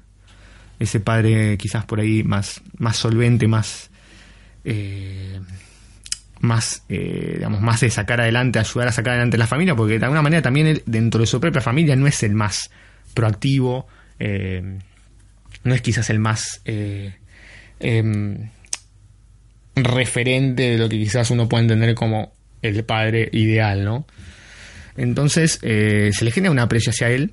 [0.80, 3.90] ese padre quizás por ahí más, más solvente, más,
[4.64, 5.38] eh,
[6.40, 10.04] más, eh, digamos, más de sacar adelante, ayudar a sacar adelante la familia, porque de
[10.04, 12.70] alguna manera también él, dentro de su propia familia no es el más
[13.14, 13.86] proactivo,
[14.20, 14.78] eh,
[15.64, 18.50] no es quizás el más em,
[19.74, 24.06] referente de lo que quizás uno puede entender como el padre ideal, ¿no?
[24.96, 27.32] Entonces se le genera una aprecio hacia él,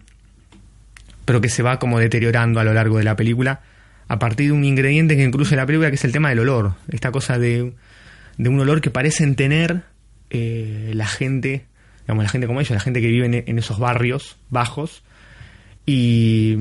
[1.26, 3.62] pero que se va como deteriorando a lo largo de la película
[4.08, 6.76] a partir de un ingrediente que incluye la película, que es el tema del olor.
[6.90, 7.74] Esta cosa de,
[8.38, 9.84] un olor que parecen tener
[10.30, 11.66] eh, la gente,
[12.02, 15.04] digamos, la gente como ellos, la gente que vive en, esos barrios bajos.
[15.88, 16.56] Y,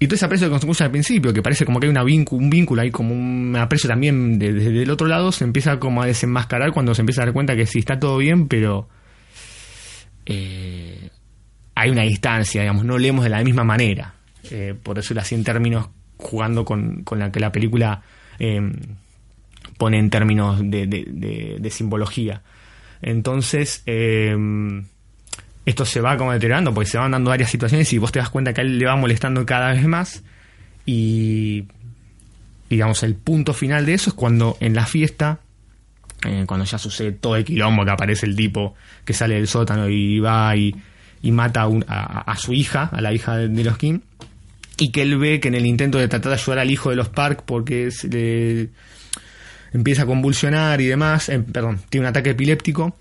[0.00, 2.82] y todo ese aprecio que construye al principio, que parece como que hay un vínculo,
[2.82, 6.94] hay como un aprecio también desde el otro lado, se empieza como a desenmascarar cuando
[6.94, 8.88] se empieza a dar cuenta que sí está todo bien, pero
[10.26, 11.10] eh,
[11.74, 14.14] hay una distancia, digamos, no leemos de la misma manera.
[14.50, 18.02] Eh, por decirlo así, en términos, jugando con, con la que la película
[18.38, 18.60] eh,
[19.76, 22.42] pone en términos de, simbología.
[23.02, 24.36] Entonces, eh,
[25.66, 28.30] esto se va como deteriorando porque se van dando varias situaciones y vos te das
[28.30, 30.22] cuenta que a él le va molestando cada vez más.
[30.86, 31.64] Y,
[32.68, 35.40] digamos, el punto final de eso es cuando en la fiesta
[36.46, 38.74] cuando ya sucede todo el quilombo que aparece el tipo
[39.04, 40.74] que sale del sótano y va y
[41.32, 44.00] mata a, su hija, a la hija de, los Kim,
[44.78, 46.96] y que él ve que en el intento de tratar de ayudar al hijo de
[46.96, 48.68] los Park porque le
[49.72, 52.96] empieza a convulsionar y demás, eh, perdón, tiene un ataque epiléptico.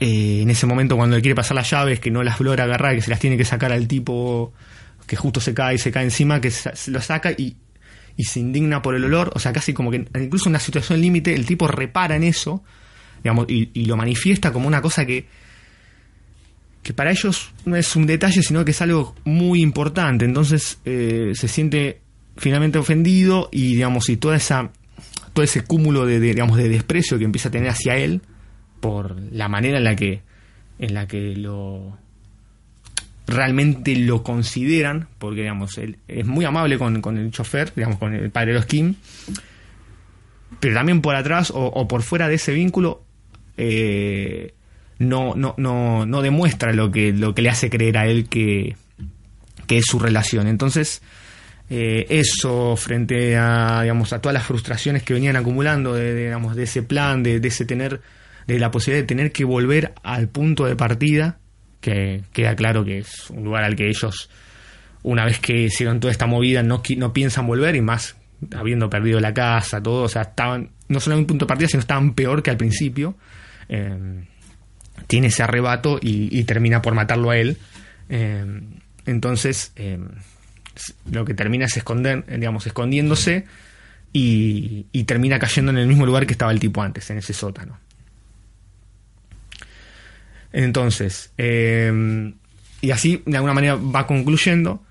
[0.00, 2.94] Eh, en ese momento cuando le quiere pasar las llaves, que no las logra agarrar,
[2.94, 4.52] que se las tiene que sacar al tipo
[5.06, 7.56] que justo se cae y se cae encima, que se lo saca y,
[8.18, 11.34] se indigna por el olor, o sea, casi como que incluso en una situación límite
[11.34, 12.62] el tipo repara en eso,
[13.22, 15.26] digamos, y, lo manifiesta como una cosa que
[16.82, 20.26] que para ellos no es un detalle, sino que es algo muy importante.
[20.26, 22.02] Entonces eh, se siente
[22.36, 24.70] finalmente ofendido y digamos y toda esa
[25.32, 28.20] todo ese cúmulo de, digamos de desprecio que empieza a tener hacia él
[28.84, 30.20] por la manera en la que
[30.78, 31.96] en la que lo
[33.26, 38.30] realmente lo consideran porque digamos él es muy amable con, el chofer digamos con el
[38.30, 38.96] padre de los Kim
[40.60, 43.02] pero también por atrás o, por fuera de ese vínculo
[43.56, 44.52] eh,
[44.98, 48.76] no, no, no, no demuestra lo que, lo que le hace creer a él que,
[49.68, 50.46] es su relación.
[50.46, 51.02] Entonces,
[51.68, 56.64] eh, eso frente a, digamos, a todas las frustraciones que venían acumulando de, digamos, de
[56.64, 58.00] ese plan, de, ese tener,
[58.46, 61.38] de la posibilidad de tener que volver al punto de partida,
[61.80, 64.30] que queda claro que es un lugar al que ellos,
[65.02, 68.16] una vez que hicieron toda esta movida, no, no piensan volver y más
[68.54, 71.68] habiendo perdido la casa, todo, o sea, estaban no solo en un punto de partida,
[71.68, 73.16] sino estaban peor que al principio.
[73.68, 74.24] Eh,
[75.06, 77.58] tiene ese arrebato y, termina por matarlo a él.
[78.08, 78.44] Eh,
[79.06, 79.98] entonces, eh,
[81.10, 83.44] lo que termina es esconder, digamos, escondiéndose
[84.12, 87.78] y, termina cayendo en el mismo lugar que estaba el tipo antes, en ese sótano.
[90.54, 92.32] Entonces, eh,
[92.80, 94.82] y así de alguna manera va concluyendo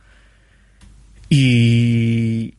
[1.30, 2.54] y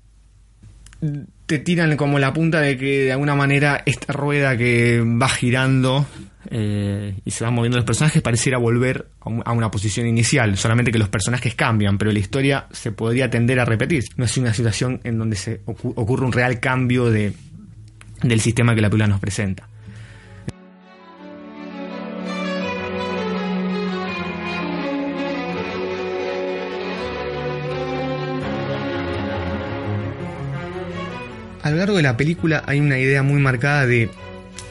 [1.45, 6.07] te tiran como la punta de que de alguna manera esta rueda que va girando
[6.51, 10.99] eh, y se van moviendo los personajes pareciera volver a una posición inicial, solamente que
[10.99, 14.05] los personajes cambian, pero la historia se podría tender a repetir.
[14.17, 17.35] No es una situación en donde se ocurre un real cambio de,
[18.23, 19.69] del sistema que la película nos presenta.
[31.75, 34.09] Lo largo de la película hay una idea muy marcada de,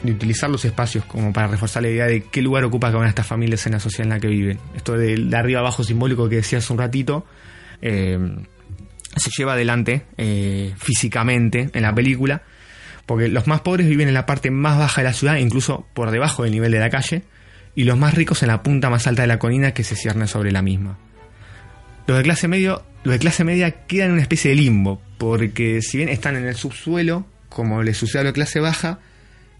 [0.04, 3.10] utilizar los espacios como para reforzar la idea de qué lugar ocupa cada una de
[3.10, 4.58] estas familias en la sociedad en la que viven.
[4.74, 7.26] Esto de, arriba abajo simbólico que decía hace un ratito,
[7.80, 8.18] eh,
[9.16, 12.42] se lleva adelante eh, físicamente en la película,
[13.06, 16.10] porque los más pobres viven en la parte más baja de la ciudad, incluso por
[16.10, 17.22] debajo del nivel de la calle,
[17.74, 20.26] y los más ricos en la punta más alta de la colina que se cierne
[20.26, 20.98] sobre la misma.
[22.06, 25.96] Los de clase los de clase media quedan en una especie de limbo, porque si
[25.96, 28.98] bien están en el subsuelo, como le sucede a la clase baja,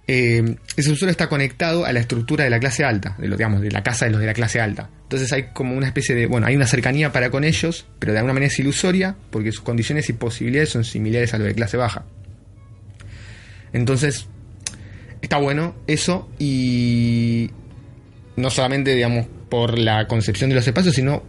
[0.07, 3.63] eh, ese subsuelo está conectado a la estructura de la clase alta, de lo, digamos,
[3.63, 4.91] de la casa de los de la clase alta.
[5.05, 8.19] Entonces hay como una especie de, bueno, hay una cercanía para con ellos, pero de
[8.19, 11.77] alguna manera es ilusoria, porque sus condiciones y posibilidades son similares a lo de clase
[11.77, 12.05] baja.
[13.73, 14.27] Entonces,
[15.23, 17.51] está bueno eso y
[18.37, 21.23] no solamente, digamos, por la concepción de los espacios, sino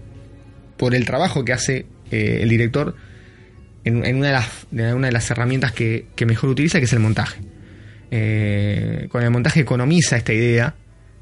[0.78, 2.96] por el trabajo que hace eh, el director
[3.84, 7.42] en, una, de las, una de las herramientas que, mejor utiliza, que es el montaje.
[8.12, 10.76] Eh, con el montaje economiza esta idea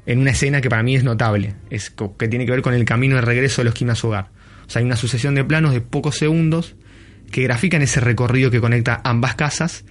[0.06, 2.84] en una escena que para mí es notable, es que tiene que ver con el
[2.84, 4.28] camino de regreso de los Kim a su hogar.
[4.66, 6.76] O sea, hay una sucesión de planos de pocos segundos
[7.30, 9.84] que grafican ese recorrido que conecta ambas casas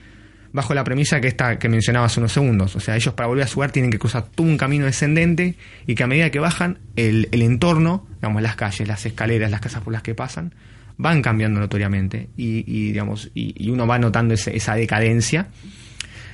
[0.53, 2.75] bajo la premisa que esta que mencionaba hace unos segundos.
[2.75, 5.55] O sea, ellos para volver a su tienen que cruzar todo un camino descendente
[5.87, 9.81] y que a medida que bajan, el, entorno, digamos, las calles, las escaleras, las casas
[9.81, 10.53] por las que pasan,
[10.97, 15.47] van cambiando notoriamente y, digamos, y, uno va notando esa decadencia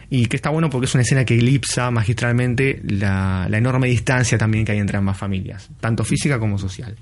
[0.09, 4.37] y que está bueno porque es una escena que elipsa magistralmente la, la, enorme distancia
[4.37, 6.97] también que hay entre ambas familias, tanto física como social.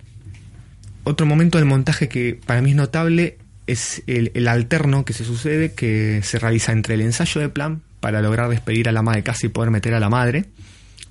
[1.03, 5.73] Otro momento del montaje que para mí es notable es el, alterno que se sucede,
[5.73, 9.23] que se realiza entre el ensayo de plan para lograr despedir a la madre de
[9.23, 10.45] casa y poder meter a la madre,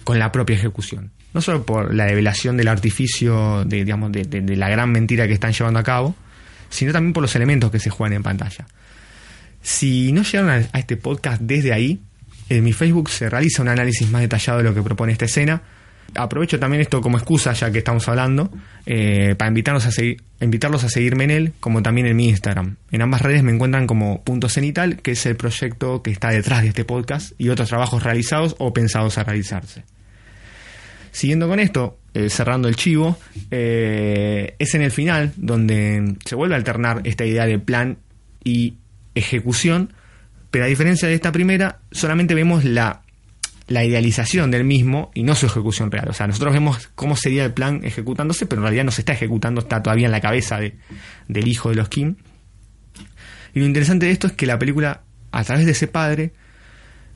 [0.04, 1.10] con la propia ejecución.
[1.34, 5.52] No solo por la develación del artificio, de, digamos, de, la gran mentira que están
[5.52, 6.16] llevando a cabo,
[6.70, 8.66] sino también por los elementos que se juegan en pantalla.
[9.60, 12.00] Si no llegaron a este podcast desde ahí,
[12.48, 15.62] en mi Facebook se realiza un análisis más detallado de lo que propone esta escena,
[16.16, 18.50] aprovecho también esto como excusa, ya que estamos hablando,
[18.84, 22.76] eh, para invitarlos a seguir, invitarlos a seguirme en él, como también en mi Instagram.
[22.90, 26.62] En ambas redes me encuentran como Punto Cenital, que es el proyecto que está detrás
[26.62, 29.84] de este podcast, y otros trabajos realizados o pensados a realizarse.
[31.10, 33.18] Siguiendo con esto, eh, cerrando el chivo,
[33.50, 37.98] eh, es en el final donde se vuelve a alternar esta idea de plan
[38.44, 38.74] y
[39.14, 39.94] ejecución,
[40.50, 43.02] pero a diferencia de esta primera, solamente vemos la
[43.68, 46.08] la idealización del mismo y no su ejecución real.
[46.08, 49.12] O sea, nosotros vemos cómo sería el plan ejecutándose, pero en realidad no se está
[49.12, 50.76] ejecutando, está todavía en la cabeza de,
[51.28, 52.16] del hijo de los Kim.
[53.54, 55.02] Y lo interesante de esto es que la película,
[55.32, 56.32] a través de ese padre,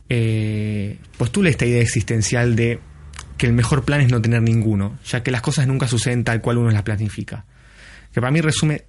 [0.09, 2.81] eh, postula esta idea existencial de
[3.37, 6.41] que el mejor plan es no tener ninguno, ya que las cosas nunca suceden tal
[6.41, 7.47] cual uno las planifica.
[8.13, 8.85] Que para mí resume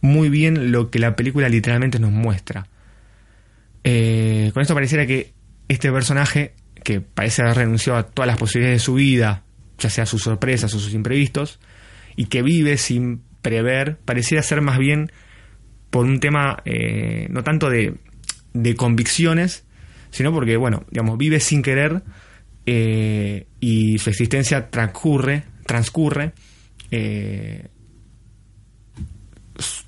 [0.00, 2.68] muy bien lo que la película literalmente nos muestra.
[3.82, 5.34] Eh, con esto pareciera que
[5.68, 6.54] este personaje
[6.86, 9.42] que parece haber renunciado a todas las posibilidades de su vida,
[9.76, 11.58] ya sea sus sorpresas o sus imprevistos,
[12.14, 15.10] y que vive sin prever, pareciera ser más bien
[15.90, 17.96] por un tema eh, no tanto de,
[18.76, 19.64] convicciones,
[20.12, 22.04] sino porque, bueno, digamos, vive sin querer
[22.66, 26.34] eh, y su existencia transcurre, transcurre
[26.92, 27.66] eh,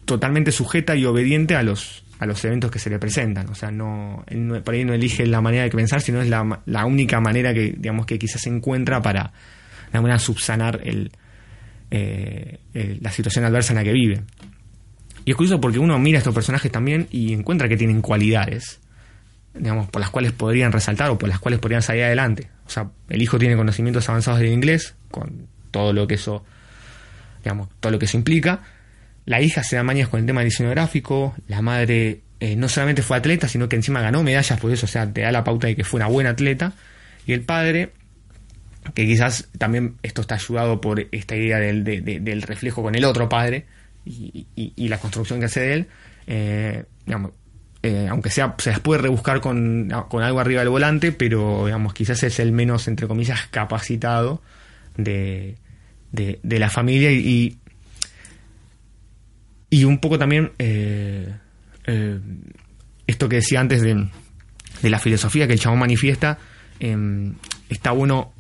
[0.05, 3.49] totalmente sujeta y obediente a los a los eventos que se le presentan.
[3.49, 4.25] O sea, no,
[4.65, 8.07] por ahí no elige la manera de pensar, sino es la, única manera que, digamos,
[8.07, 9.33] que quizás se encuentra para,
[9.93, 11.13] alguna subsanar el,
[11.91, 12.59] eh,
[13.01, 14.23] la situación adversa en la que vive.
[15.25, 18.81] Y es curioso porque uno mira a estos personajes también y encuentra que tienen cualidades,
[19.55, 22.49] digamos, por las cuales podrían resaltar o por las cuales podrían salir adelante.
[22.67, 26.45] O sea, el hijo tiene conocimientos avanzados del inglés, con todo lo que eso,
[27.45, 28.63] digamos, todo lo que eso implica
[29.29, 32.67] la hija se da mañas con el tema del diseño gráfico, la madre eh, no
[32.67, 35.45] solamente fue atleta, sino que encima ganó medallas por eso, o sea, te da la
[35.45, 36.73] pauta de que fue una buena atleta.
[37.27, 37.93] Y el padre,
[38.95, 43.67] que quizás también esto está ayudado por esta idea del, reflejo con el otro padre
[44.07, 45.87] y, la construcción que hace de él,
[46.27, 46.85] eh,
[47.83, 51.93] eh, aunque sea, se las puede rebuscar con, con, algo arriba del volante, pero digamos,
[51.93, 54.41] quizás es el menos, entre comillas, capacitado
[54.97, 55.59] de,
[56.13, 57.59] de la familia y, y
[59.71, 61.35] un poco también eh,
[61.87, 62.21] eh,
[63.07, 64.09] esto que decía antes de,
[64.83, 66.39] la filosofía que el chabón manifiesta,
[66.79, 67.35] em,
[67.69, 68.33] está bueno,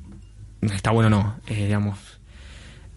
[0.62, 1.98] está bueno no, eh, digamos,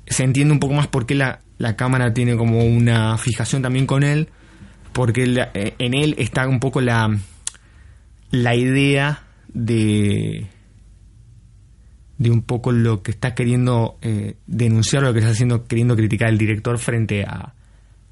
[0.06, 3.86] se entiende un poco más por qué la, la, cámara tiene como una fijación también
[3.86, 4.30] con él,
[4.94, 7.18] porque en él está un poco la,
[8.30, 10.48] la idea de
[12.18, 13.98] de un poco lo que está queriendo
[14.46, 17.56] denunciar, lo que está haciendo, queriendo criticar el director frente a,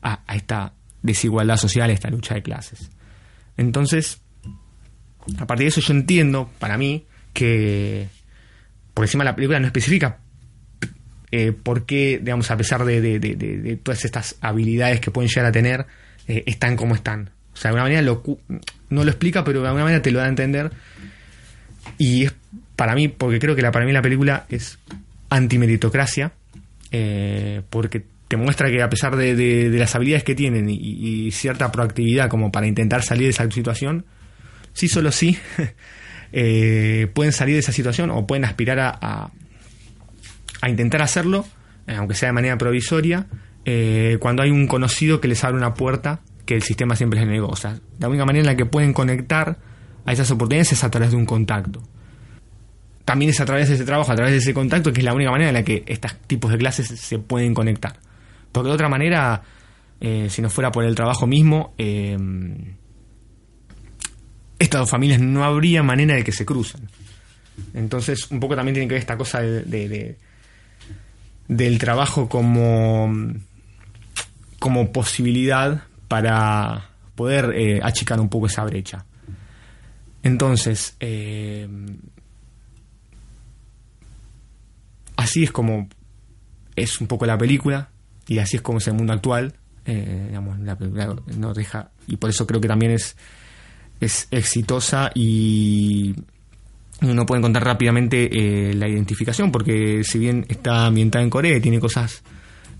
[0.01, 2.89] a, esta desigualdad social, a esta lucha de clases.
[3.57, 4.21] Entonces,
[5.38, 8.07] a partir de eso yo entiendo, para mí, que
[8.93, 10.19] por encima la película no especifica
[11.31, 15.85] eh, por qué, digamos, a pesar de, todas estas habilidades que pueden llegar a tener,
[16.27, 17.29] eh, están como están.
[17.53, 18.23] O sea, de alguna manera lo,
[18.89, 20.71] no lo explica, pero de alguna manera te lo da a entender.
[21.97, 22.33] Y es
[22.75, 24.79] para mí, porque creo que la, para mí la película es
[25.29, 26.31] antimeritocracia,
[26.91, 32.30] eh, porque te muestra que a pesar de, las habilidades que tienen y, cierta proactividad
[32.30, 34.06] como para intentar salir de esa situación,
[34.71, 35.38] sí, solo sí,
[36.32, 39.32] eh, pueden salir de esa situación o pueden aspirar a,
[40.62, 41.44] a, intentar hacerlo,
[41.88, 43.25] eh, aunque sea de manera provisoria,
[43.65, 47.27] eh, cuando hay un conocido que les abre una puerta que el sistema siempre les
[47.27, 47.48] negó.
[47.48, 49.58] O sea, la única manera en la que pueden conectar
[50.06, 51.82] a esas oportunidades es a través de un contacto.
[53.06, 55.15] También es a través de ese trabajo, a través de ese contacto, que es la
[55.15, 58.00] única manera en la que estos tipos de clases se pueden conectar.
[58.52, 59.41] Porque de otra manera,
[60.00, 62.17] eh, si no fuera por el trabajo mismo, eh,
[64.58, 66.89] estas dos familias no habría manera de que se crucen.
[67.73, 70.17] Entonces, un poco también tiene que ver esta cosa de,
[71.47, 73.13] del trabajo como,
[74.60, 79.06] como posibilidad para poder eh, achicar un poco esa brecha.
[80.23, 80.95] Entonces,
[85.15, 85.87] así es como
[86.75, 87.89] es un poco la película
[88.30, 89.54] y así es como es el mundo actual.
[89.86, 93.15] Eh, digamos, la película no deja y por eso creo que también es
[94.00, 96.15] es exitosa y
[97.02, 101.62] uno puede encontrar rápidamente eh, la identificación porque si bien está ambientada en Corea y
[101.62, 102.23] tiene cosas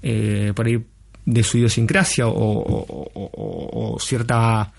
[0.02, 0.84] eh, por ahí
[1.26, 4.72] de su idiosincrasia o, cierta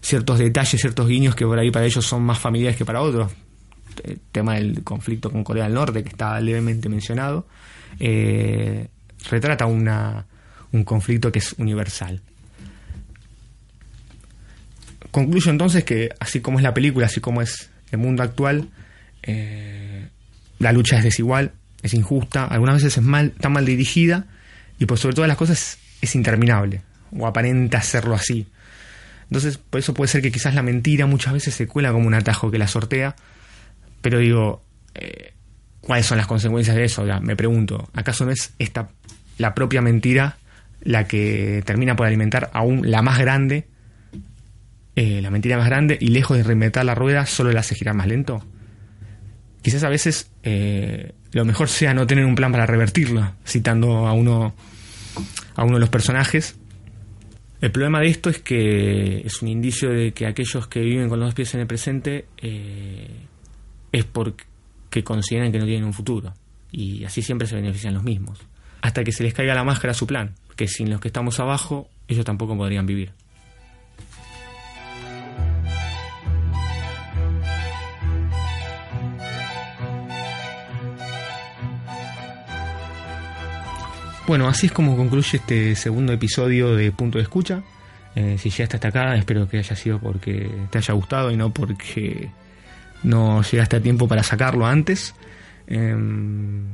[0.00, 3.32] ciertos detalles, ciertos guiños que por ahí para ellos son más familiares que para otros.
[4.04, 7.46] El tema del conflicto con Corea del Norte, que está levemente mencionado,
[7.98, 8.88] eh,
[9.30, 10.26] retrata una,
[10.72, 12.20] un conflicto que es universal.
[15.10, 18.68] Concluyo entonces que así como es la película, así como es el mundo actual,
[19.22, 20.08] eh,
[20.58, 21.52] la lucha es desigual,
[21.82, 24.26] es injusta, algunas veces es mal, está mal dirigida
[24.78, 26.82] y por sobre todas las cosas es interminable
[27.16, 28.46] o aparenta serlo así.
[29.24, 32.14] Entonces, por eso puede ser que quizás la mentira muchas veces se cuela como un
[32.14, 33.14] atajo que la sortea,
[34.00, 34.64] pero digo,
[34.94, 35.34] eh,
[35.80, 37.04] ¿cuáles son las consecuencias de eso?
[37.20, 38.88] me pregunto, ¿acaso no es esta
[39.38, 40.36] la propia mentira
[40.82, 43.66] la que termina por alimentar aún la más grande,
[44.96, 47.94] eh, la mentira más grande, y lejos de reinventar la rueda, solo la hace girar
[47.94, 48.44] más lento?
[49.62, 54.12] Quizás a veces eh, lo mejor sea no tener un plan para revertirlo, citando a
[54.12, 54.54] uno,
[55.56, 56.56] a uno de los personajes.
[57.60, 61.18] El problema de esto es que es un indicio de que aquellos que viven con
[61.18, 63.10] los dos pies en el presente eh,
[63.90, 66.32] es porque consideran que no tienen un futuro.
[66.70, 68.38] Y así siempre se benefician los mismos
[68.80, 71.40] hasta que se les caiga la máscara a su plan, que sin los que estamos
[71.40, 73.12] abajo, ellos tampoco podrían vivir.
[84.28, 87.62] Bueno, así es como concluye este segundo episodio de Punto de Escucha.
[88.14, 91.50] Eh, si llegaste hasta acá, espero que haya sido porque te haya gustado y no
[91.50, 92.28] porque
[93.04, 95.14] no llegaste a tiempo para sacarlo antes.
[95.66, 96.66] Em,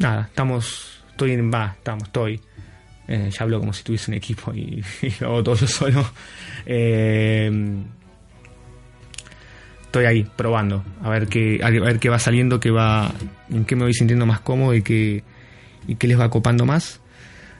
[0.00, 2.40] nada, estamos, estoy en, va, estamos, estoy.
[3.06, 4.82] Eh, ya hablo como si tuviese un equipo y,
[5.20, 6.10] lo hago todo yo solo.
[6.66, 7.50] Eh,
[9.82, 13.12] estoy ahí probando a ver qué a ver qué va saliendo qué va
[13.50, 15.24] en qué me voy sintiendo más cómodo y qué
[15.88, 17.00] y qué les va copando más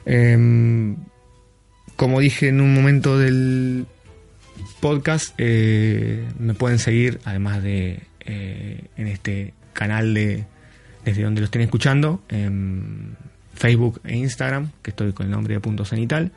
[0.05, 0.95] em,
[1.97, 3.85] como dije en un momento del
[4.79, 10.45] podcast eh, me pueden seguir además de en este canal de
[11.03, 13.15] desde donde lo estén escuchando, en
[13.53, 16.31] Facebook e Instagram, que estoy con el nombre de Punto Cenital.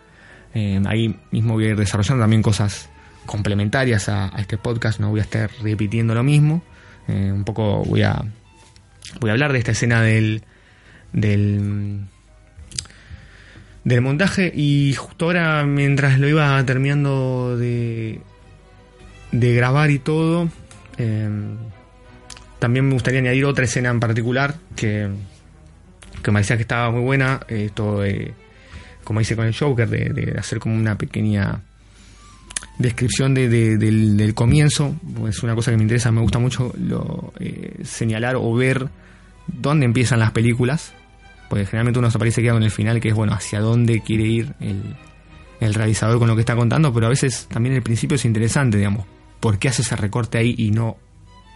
[0.55, 2.89] Eh, ahí mismo voy a ir desarrollando también cosas
[3.27, 6.63] complementarias a, este podcast, no voy a estar repitiendo lo mismo.
[7.09, 8.23] Eh, un poco voy a
[9.21, 10.43] voy a hablar de esta escena del
[11.13, 12.01] del
[13.85, 18.21] del montaje y justo ahora mientras lo iba terminando de
[19.33, 20.49] de grabar y todo
[20.97, 21.29] eh,
[22.65, 25.07] también me gustaría añadir otra escena en particular que,
[26.23, 27.41] que me decía que estaba muy buena.
[27.47, 28.01] Esto,
[29.05, 31.61] como hice con el Joker, de, hacer como una pequeña
[32.79, 34.97] descripción del, comienzo.
[35.29, 36.73] Es una cosa que me interesa, me gusta mucho
[37.39, 38.89] eh, señalar o ver
[39.47, 40.95] dónde empiezan las películas.
[41.51, 44.25] Porque generalmente uno se aparece quedado en el final, que es bueno, hacia dónde quiere
[44.25, 44.97] ir el,
[45.61, 48.79] el realizador con lo que está contando, pero a veces también el principio es interesante,
[48.79, 49.05] digamos.
[49.39, 50.97] ¿Por qué hace ese recorte ahí y no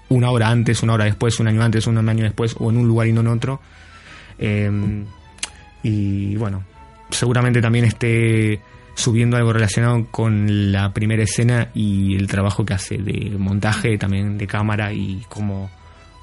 [0.08, 2.88] una hora antes, una hora después, un año antes, un año después, o en un
[2.88, 3.60] lugar y no en otro.
[4.38, 5.04] Em,
[5.82, 6.64] y bueno,
[7.10, 8.60] seguramente también esté
[8.94, 14.38] subiendo algo relacionado con la primera escena y el trabajo que hace de montaje, también
[14.38, 15.70] de cámara y cómo,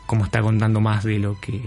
[0.05, 1.61] cómo está contando más de lo que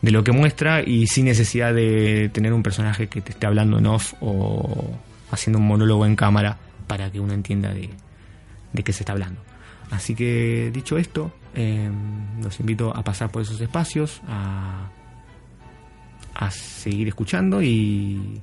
[0.00, 3.78] de lo que muestra y sin necesidad de tener un personaje que te esté hablando
[3.78, 4.96] en off o
[5.32, 6.56] haciendo un monólogo en cámara
[6.86, 7.90] para que uno entienda de,
[8.72, 9.47] de qué se está hablando.
[9.90, 14.90] Así que dicho esto, em, los invito a pasar por esos espacios, a,
[16.50, 18.40] seguir escuchando y,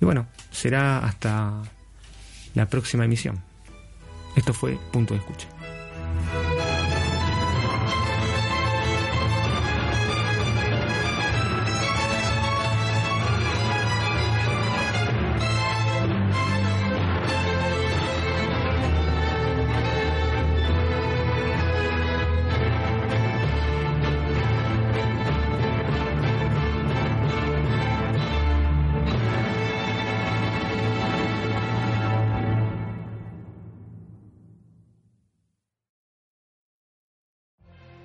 [0.00, 1.62] y bueno, será hasta
[2.54, 3.38] la próxima emisión.
[4.34, 5.46] Esto fue Punto de Escucha.